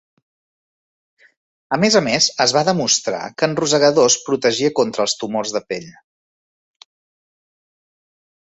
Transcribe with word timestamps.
A 1.75 1.77
més 1.83 1.97
a 1.99 2.01
més, 2.07 2.29
es 2.47 2.55
va 2.57 2.63
demostrar 2.71 3.21
que 3.41 3.49
en 3.49 3.55
rosegadors 3.61 4.17
protegia 4.31 4.75
contra 4.83 5.07
els 5.07 5.17
tumors 5.25 5.55
de 5.59 5.65
pell. 5.67 5.89